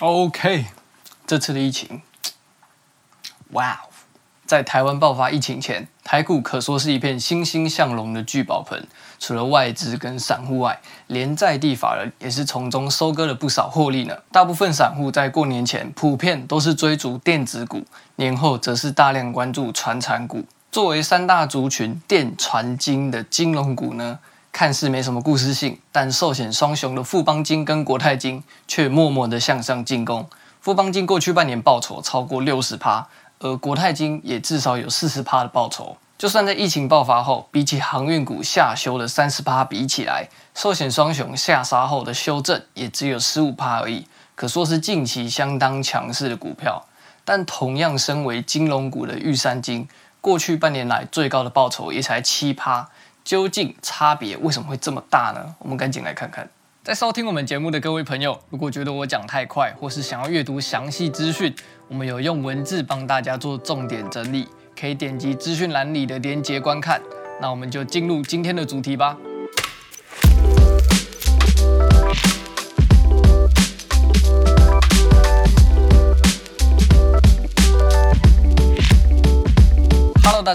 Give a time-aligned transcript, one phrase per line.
[0.00, 0.66] OK，
[1.26, 2.02] 这次的疫情，
[3.50, 3.80] 哇，
[4.46, 8.86] 在台湾爆发疫情前，台股可说是一片欣欣向荣的聚宝盆。
[9.18, 14.16] 除了外资跟散户外，连在地法人也是从中收割了不少获利呢。
[14.30, 17.84] 大部分散户在过年前普遍都是追逐电子股，
[18.14, 20.44] 年后则是大量关注传产股。
[20.70, 24.20] 作为三大族群电传金的金融股呢，
[24.58, 30.28] 看似没什么故事性，但寿险双雄的富邦金跟国泰金却默默的向上进攻。
[30.60, 33.06] 富邦金过去半年报酬超过六十趴，
[33.38, 35.96] 而国泰金也至少有四十趴的报酬。
[36.18, 46.84] 就算在疫情爆发后，比起航运股下修了三十趴比起来，寿险双雄下杀后的修正也只有十五趴而已，可说是近期相当强势的股票。
[47.24, 49.86] 但同样身为金融股的玉山金，
[50.20, 52.88] 过去半年来最高的报酬也才七趴。
[53.28, 55.54] 究竟差别为什么会这么大呢？
[55.58, 56.48] 我们赶紧来看看。
[56.82, 61.54] 在收听我们节目的各位朋友，如果觉得我讲太快，或是想要阅读详细资讯，
[61.88, 67.02] 我们有用文字帮大家做重点整理，可以点击资讯栏里的连接观看。
[67.38, 69.14] 那我们就进入今天的主题吧。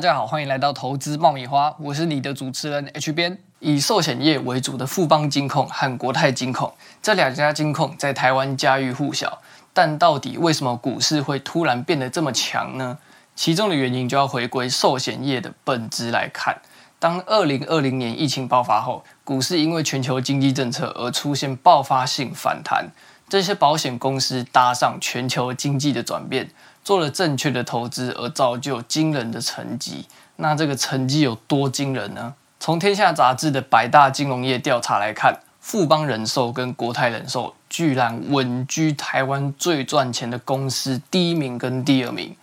[0.03, 3.37] 大家好，欢迎来到投资爆米花，我是你的主持人 H 编。
[3.59, 12.97] 以寿险业为主的富邦金控和国泰金控这两家金控在台湾家喻户晓，但到底为什么股市会突然变得这么强呢？
[13.33, 16.57] 其中的原因就要回归寿险业的本质来看。
[16.99, 22.89] 当二零二零年疫情爆发后，股市因为全球经济政策而出现爆发性反弹，
[23.29, 26.49] 这些保险公司搭上全球经济的转变。
[26.83, 32.33] 做了正确的投资而造就惊人的成绩，那这个成绩有多惊人呢？
[32.59, 42.35] 从天下杂志的百大金融业调查来看，富邦人寿跟国泰人寿居然稳居台湾最赚钱的公司第一名跟第二名。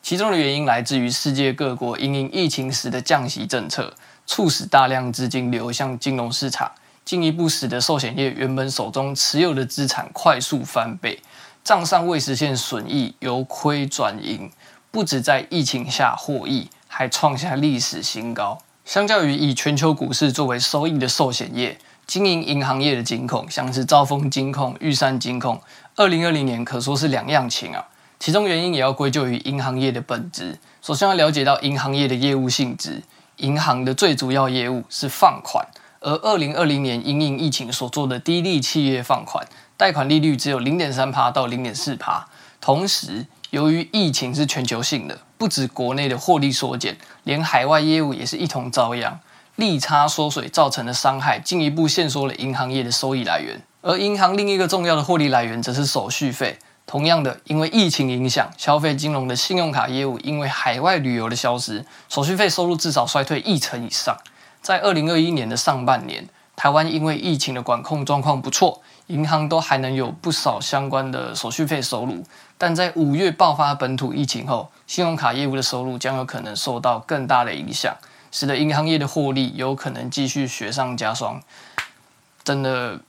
[0.00, 3.92] 其中的原因来自于世界各国因应疫情时的降息政策，
[4.26, 6.70] 促使大量资金流向金融市场，
[7.08, 11.18] 进一步使得寿险业原本手中持有的资产快速翻倍。
[11.64, 14.52] 账上未实现损益由亏转盈，
[14.90, 18.58] 不止在疫情下获益，还创下历史新高。
[18.84, 25.58] 相较于以全球股市作为收益的寿险业，经营银行业的金控，像是兆丰金控、玉山金控，
[25.96, 27.86] 二零二零年可说是两样情啊。
[28.20, 30.58] 其中原因也要归咎于银行业的本质。
[30.82, 33.02] 首先要了解到银行业的业务性质，
[33.38, 35.66] 银行的最主要业务是放款，
[36.00, 39.46] 而二零二零年因应疫情所做的低利企业放款。
[39.76, 42.26] 贷款利率只有零点三趴到零点四趴，
[42.60, 49.20] 同时由于疫情是全球性的，不止国内的获利缩减，连海外业务也是一同遭殃，
[49.54, 53.62] 利差缩水造成的伤害进一步限缩了银行业的收益来源。
[53.80, 64.16] 而银行另一个重要的获利来源则是手续费，同样的，因为疫情影响，消费金融的信用卡业务因为海外旅游的消失，手续费收入至少衰退一成以上。
[64.60, 68.82] 在二零二一年的上半年，台湾因为疫情的管控状况不错。
[69.06, 72.22] 银行都还能有不少相关的手续费收入，
[72.58, 77.96] 但在五月爆发本土疫情后，信用卡业务的收入将有可能受到更大的影响，
[78.30, 81.40] 使得银行业的获利有可能继续雪上加霜。
[82.44, 83.00] 真的，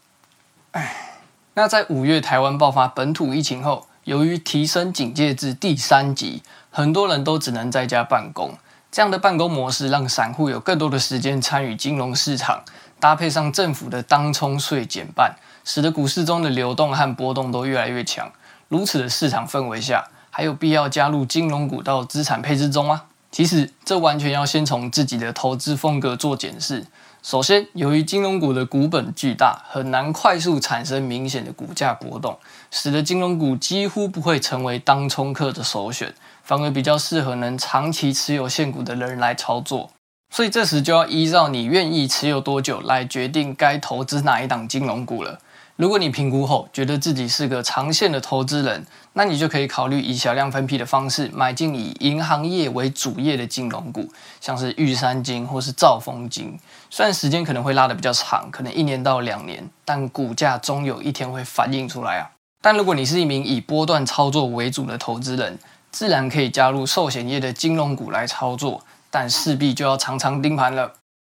[0.70, 1.18] 唉。
[1.52, 8.56] 那在五月台湾爆发本土疫情后，由于提升警戒至第三级，很多人都只能在家办公。
[8.92, 12.62] 这样的办公模式让散户有更多的时间参与金融市场，
[12.98, 15.36] 搭配上政府的当冲税减半。
[15.62, 18.32] 使得股市中的流动和波动都越来越强。
[18.68, 23.02] 如此的市场氛围下，还有必要加入金融股到资产配置中吗？
[23.30, 26.86] 其实，这完全要先从自己的投资风格做检视。
[27.22, 32.38] 首先，由于金融股的股本巨大，很难快速产生明显的股价波动，
[32.70, 39.90] 使得金融股几乎不会成为当冲客的首选，反而比较适合能长期持有现股的人来操作。
[40.30, 45.40] 所以这时就要依照你愿意持有多久来决定该投资哪一档金融股了。
[45.80, 48.84] 如果你评估后觉得自己是个长线的投资人，
[49.14, 54.06] 那你就可以考虑以小量分批的方式买进以银行业为主业的金融股，
[54.42, 56.54] 像是玉山金或是兆丰金。
[56.90, 62.30] 虽然时间可能会拉得比较长，可能一年到两年，但股价终有一天会反映出来啊。
[62.60, 65.58] 但如果你是一名以波段操作为主的投资人，
[65.90, 70.92] 自然可以加入寿险业的金融股来操作，但势必就要常常盯盘了。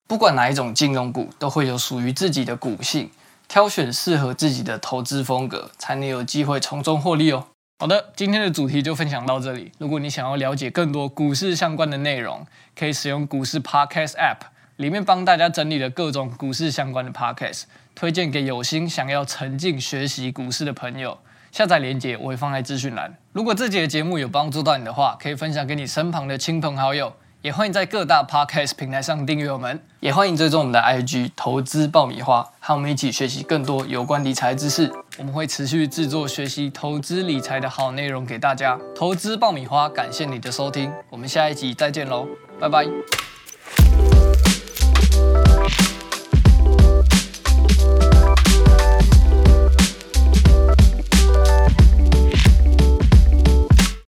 [0.08, 3.08] 不管哪一种金融股，都会有属于自己的股性。
[3.52, 7.48] 挑选适合自己的投资风格，才能有机会从中获利哦。
[7.80, 9.74] 好的，今天的主题就分享到这里。
[9.78, 14.38] 如果你想要了解更多股市相关的内容，可以使用股市 Podcast App，
[14.78, 17.64] 里面帮大家整理了各种股市相关的 Podcast，
[17.94, 21.18] 推荐给有心想要沉浸学习股市的朋友。
[21.52, 23.18] 下载链接我会放在资讯栏。
[23.34, 27.12] 如果这集的节目有帮助到你的话，可以分享给你身旁的亲朋好友。
[27.44, 34.92] 也欢迎在各大 Podcast 平台上订阅我们，也欢迎追踪我们的 IG 投资爆米花，和我们一起学习更多有关理财知识。
[35.18, 38.78] 我们会持续制作学习投资理财的好内容给大家。
[38.96, 42.28] 投资爆米花，感谢你的收听，我们下一集再见喽，
[42.60, 43.21] 拜拜。